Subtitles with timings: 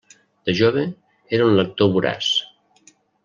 [0.49, 0.85] De jove
[1.39, 2.31] era un lector voraç.